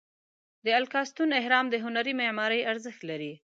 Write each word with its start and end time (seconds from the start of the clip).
د 0.65 0.67
الکاستون 0.79 1.29
اهرام 1.39 1.65
د 1.69 1.75
هنري 1.83 2.13
معمارۍ 2.21 2.61
ارزښت 2.71 3.01
لري. 3.09 3.33